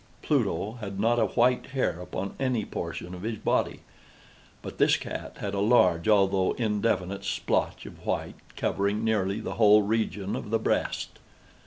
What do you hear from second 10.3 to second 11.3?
of the breast.